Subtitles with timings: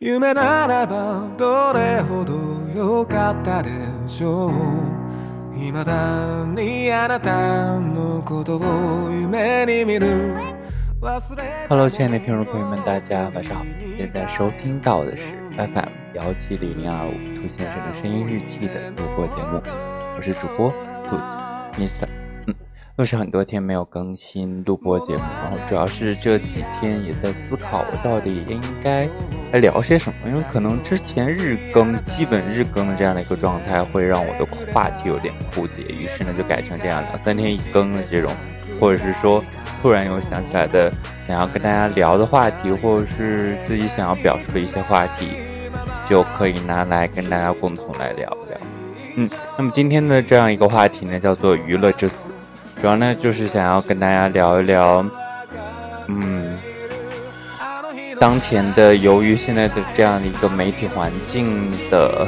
[0.00, 2.34] 夢ならばどれほど
[2.74, 3.70] 良かったで
[4.06, 10.34] しょう未だにあなたのことを夢に見る
[11.68, 13.64] Hello，亲爱的听众朋友们，大家晚上好！
[13.96, 15.22] 现在收听到的是
[15.56, 19.62] FM 幺七零零二五兔先生的声音日记的录播节目，
[20.16, 20.70] 我是主播
[21.08, 21.38] 兔子
[21.78, 22.13] Mr。
[22.97, 29.05] 又是很多天没有更新录播节目，然后主要是这几天也在思考，我到底应该
[29.51, 30.29] 来聊些什么？
[30.29, 38.31] 因为可能之前日更，基本日更的这样的一个状态，会让我的话题有点枯竭，于是呢，就改成这样两三天一更的这种，
[38.79, 39.43] 或者是说。
[39.81, 40.91] 突然有想起来的，
[41.27, 45.27] 想要跟大家聊的话题，或者是自己想要表述的一些话题，
[46.09, 48.57] 就可以拿来跟大家共同来聊聊。
[49.15, 52.15] 嗯，那么今天的这样一个话题呢，叫做娱乐至死，
[52.85, 55.03] 主要呢就是想要跟大家聊一聊，
[56.05, 56.55] 嗯，
[58.19, 62.27] 当前的由于现在的这样的一个媒体环境的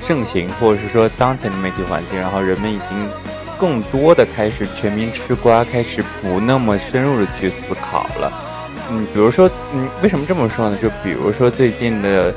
[0.00, 3.10] 盛行，或者是说当前的媒体环境，然后人们已经。
[3.58, 8.30] 更多的开始全民吃瓜，开始不那么深入的去思考了。
[8.90, 10.78] 嗯，比如说，嗯，为什么这么说呢？
[10.80, 12.34] 就比如说最近的，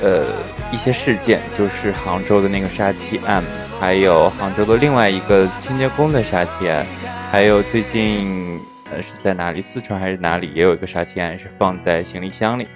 [0.00, 0.24] 呃，
[0.70, 3.42] 一些事件，就是杭州的那个杀妻案，
[3.80, 6.84] 还有杭州的另外一个清洁工的杀妻案，
[7.30, 9.60] 还有最近，呃，是在哪里？
[9.60, 10.52] 四川还是哪里？
[10.54, 12.66] 也有一个杀妻案是放在行李箱里。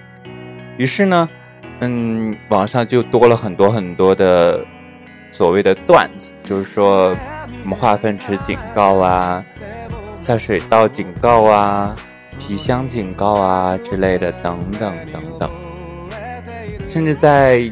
[0.77, 1.29] 于是呢，
[1.79, 4.63] 嗯，网上就多了很多很多的
[5.31, 7.15] 所谓的段子，就是说。
[7.61, 9.43] 什么化粪池警告啊，
[10.21, 11.93] 下水道警告啊，
[12.39, 15.51] 皮箱警告啊之类的，等等等等。
[16.89, 17.71] 甚至在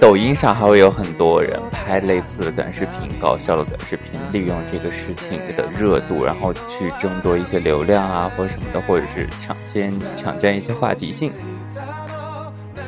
[0.00, 11.32] 抖音上还会有很多人拍类似的短视频，搞笑的短视频，利用这个事情的热度，然后去争夺一些流量啊，或者什么的，或者是抢先抢占一些话题性。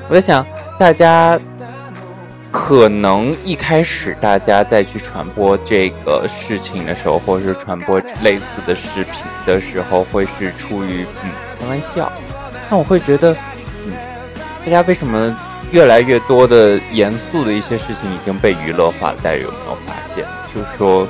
[0.08, 0.44] 我在想，
[0.78, 1.38] 大家。
[2.52, 12.10] 可能一开始大家在去传播这个事情的时候，或者是传播类似的视频的时候，会是出于嗯开玩笑。
[12.68, 13.36] 但我会觉得，
[14.64, 15.36] 大家为什么
[15.72, 19.16] 越来越多的严肃的一些事情已经被娱乐化了？
[19.22, 20.24] 大家有没有发现？
[20.54, 21.06] 就是说，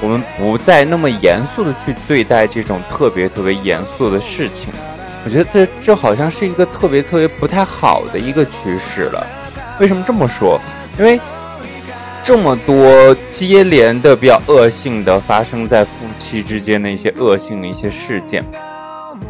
[0.00, 4.68] 我们不再那么严肃的去对待这种特别特别严肃的事情。
[5.24, 9.26] 我觉得这这好像是一个特别特别不太好的一个趋势了。
[9.80, 10.60] 为什么这么说？
[10.98, 11.20] 因为
[12.22, 18.44] 这么多接连的比较恶性的发生在夫妻之间的一些恶性的一些事件，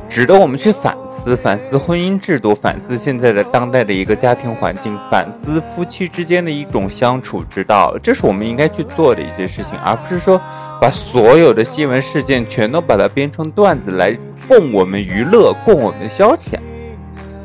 [0.08, 7.96] 值得我们去反思，反思婚姻制度，反思现在的当代的一个家庭环境，反思夫妻之间的一种相处之道。
[8.02, 10.40] 这是我们应该去做的一些事情，而不是说
[10.80, 14.14] 把所有的新闻事件全都把它编成段子来
[14.46, 16.60] 供我们娱乐，供我们消遣。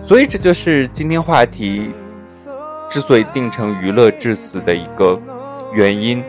[0.06, 1.92] 所以这就是今天话题。
[2.90, 5.18] 之所以定成娱乐致死的一个
[5.74, 6.22] 原因，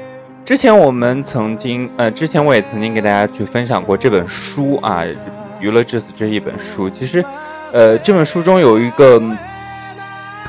[0.45, 5.01] 之前我们曾经，呃，之前我也曾经给大家去分享过这本书啊，
[5.63, 6.91] 《娱乐至死》这一本书。
[6.91, 7.25] 其实，
[7.73, 9.19] 呃，这本书中有一个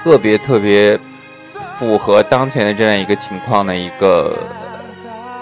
[0.03, 0.99] 特别特别
[1.79, 4.37] 符合当前的这样一个情况的一个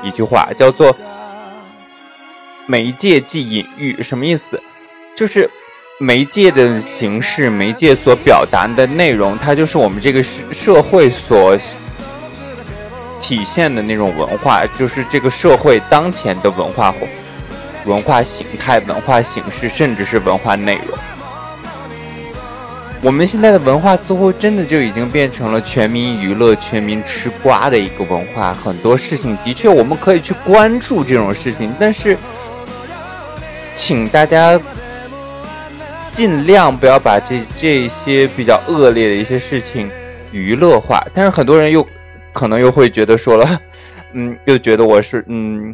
[0.04, 0.96] 一句话，叫做
[2.68, 4.62] “媒介即隐喻”，什么意思？
[5.16, 5.50] 就是。
[6.00, 11.56] 媒介的形式，媒介所表达的内容，它就是我们这个社社会所
[13.20, 16.92] 体现的那种文化，就是这个社会当前的文化
[17.86, 20.98] 文化形态、文化形式，甚至是文化内容。
[23.02, 28.54] 我们现在的文化似乎真的就已经变成了全民娱乐、全民吃瓜的一个文化。
[28.54, 32.18] 很多事情的确我们可以去关注这种事情，但是，
[33.76, 34.60] 请大家。
[36.12, 39.90] 尽量不要把这这些比较恶劣的一些事情
[40.34, 41.88] 娱乐化，但是很多人又
[42.34, 43.62] 可能又会觉得说了，
[44.12, 45.74] 嗯，又觉得我是嗯，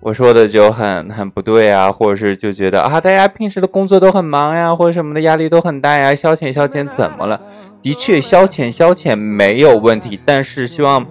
[0.00, 7.40] 我说的就很很不对啊，或者是就觉得啊，大家平时的工作都很忙呀，或者什么的压力都很大呀，消遣消遣怎么了？
[7.82, 11.04] 的确，消遣消遣没有问题，但是希望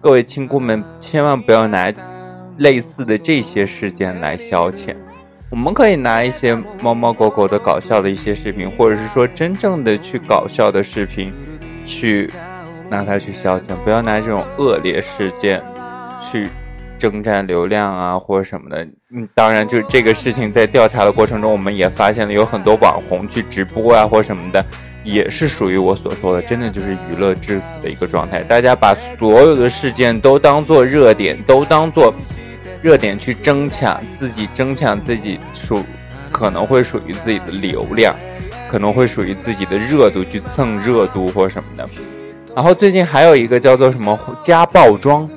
[0.00, 1.92] 各位亲姑们千万不要拿
[2.58, 4.94] 类似的这些事件来消遣。
[5.50, 11.32] 我们可以拿一些猫猫狗狗的搞笑的一些视频，或者是说真正的去搞笑的视频，
[11.86, 12.30] 去
[12.90, 15.62] 拿它去消遣，不要拿这种恶劣事件
[16.30, 16.48] 去
[16.98, 18.84] 征战流量啊，或者什么的。
[19.14, 24.64] 嗯，当然，就是这个事情在调查的过程中，我们也发现了有很多网红去直播啊，或什么的，
[25.04, 28.42] 也是属于我所说的，真的就是娱乐至死的一个状态。
[28.42, 32.12] 大家把所有的事件都当做热点，都当做。
[32.80, 35.84] 热点去争抢自己，争抢自己属
[36.30, 38.14] 可能会属于自己的流量，
[38.70, 41.84] 可能会属于自己的热度去蹭热度或什么的。
[42.54, 45.28] 然后最近还有一个叫做什么家暴妆。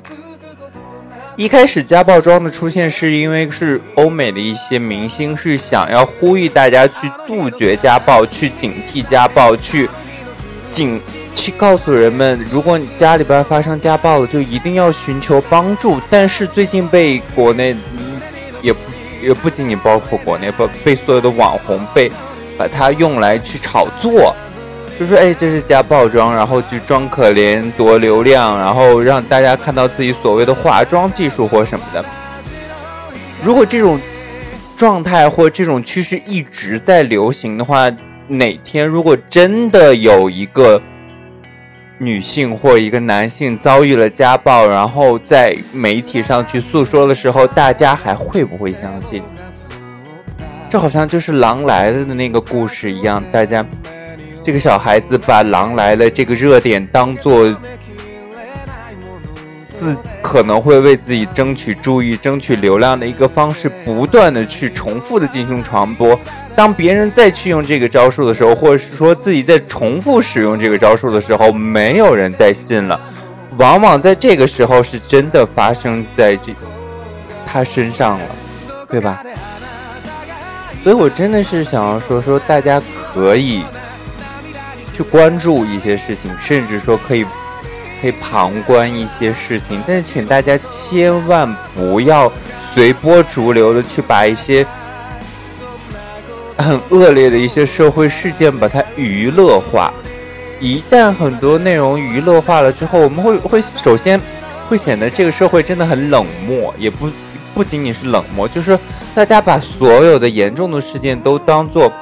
[1.36, 9.88] 一开始家暴妆的出现是因为是欧美的一些明星是想要呼吁大家去杜绝家暴，去警惕家暴，去
[10.68, 11.00] 警
[11.34, 15.98] 去告诉人们，如果你家里边发生家暴了，就一定要寻求帮助。
[16.10, 17.74] 但是最近被国内
[18.60, 18.74] 也
[19.22, 22.12] 也不仅仅包括国内，被被所有的网红被
[22.58, 24.36] 把它用来去炒作。
[25.02, 32.04] 就说哎，这是家暴妆，然后就装可怜夺流量，然后让大家看到自己所谓的化妆技术或什么的。
[33.42, 33.98] 如果这种
[34.76, 37.90] 状态或这种趋势一直在流行的话，
[38.28, 40.80] 哪天如果真的有一个
[41.98, 49.20] 女性或一个男性遭遇了家暴，然后在媒体上去诉说的时候，大家还会不会相信？
[50.70, 53.66] 这好像就是《狼来了》的那个故事一样，大家。
[54.44, 57.48] 这个小孩子把《狼来了》这个热点当做
[59.76, 66.18] 自可能会为自己争取注意、争取流量的一个方式，不断的去重复的进行传播。
[66.54, 73.00] 当别人再去用这个招数的时候，或者是说自己在重复使用这个招数的时候，没有人再信了。
[73.58, 76.52] 往往在这个时候，是真的发生在这
[77.46, 78.26] 他身上了，
[78.88, 79.24] 对吧？
[80.82, 82.80] 所以我真的是想要说说，大家
[83.12, 83.62] 可以。
[85.02, 87.24] 关注一些事情，甚至说可以
[88.00, 92.32] 可以旁观一些事情，但是请大家千万不要
[92.74, 94.66] 随波逐流的去把一些
[96.58, 99.92] 很恶劣的一些社会事件把它娱乐化。
[100.60, 104.20] 一旦很多内容娱乐化了之后，我们会会首先
[104.68, 107.10] 会显得这个社会真的很冷漠，也不
[107.52, 108.78] 不仅仅是冷漠，就是
[109.14, 111.92] 大家把所有的严重的事件都当做。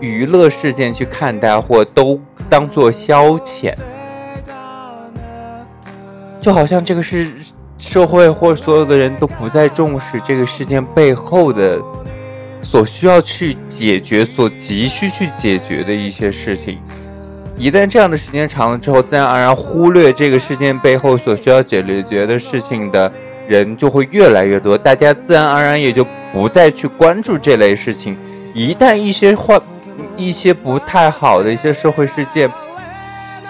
[0.00, 2.18] 娱乐事件去看待，或都
[2.48, 3.74] 当做消遣，
[6.40, 7.30] 就好像这个是
[7.78, 11.78] 社会或所有的人都不再重视这个事件背后的
[12.62, 16.78] 所需要去解决、所急需去解决的一些事情。
[17.58, 23.12] 一旦这样的时间长了之后，自然而然忽略这个事件背后所需要解决的事情的
[23.46, 28.16] 人就会越来越多，大家自然而然也就不再去关注这类事情。
[28.54, 29.60] 一旦一些话。
[30.20, 32.50] 一些不太好的一些社会事件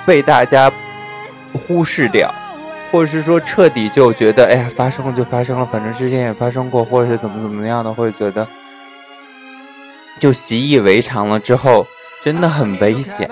[0.06, 0.70] 被大家
[1.52, 2.32] 忽视掉，
[2.90, 8.46] 或者是说彻底就觉得，哎呀，发生了就发生了，反正之前也发生过，或者是怎么怎么样的，会觉得
[10.20, 11.87] 就习以为常了之后，
[12.25, 13.31] 真的很危险。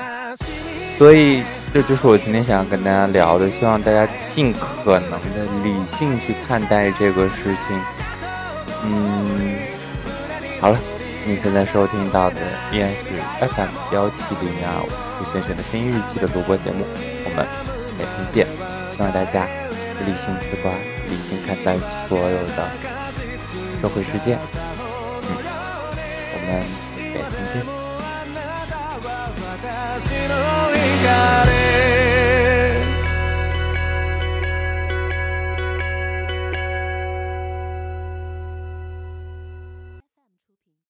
[0.99, 1.43] 所以
[1.73, 7.81] 这就是我今天想要跟大家聊的，希望大家尽可能的理性去看待这个事情。
[8.85, 9.56] 嗯，
[10.61, 10.79] 好了。
[11.29, 12.37] 你现在收听到的
[12.73, 13.05] 依然是
[13.47, 14.89] FM 幺七零二五
[15.19, 16.87] 胡先生的声音日记的录播节目，
[17.27, 17.47] 我们
[17.99, 18.47] 每天见。
[18.97, 19.47] 希望大家
[20.07, 20.73] 理性吃瓜，
[21.07, 21.77] 理性看待
[22.09, 22.67] 所有的
[23.83, 24.39] 社会事件。
[25.29, 25.29] 嗯，
[26.33, 26.65] 我们
[27.13, 27.61] 每天见。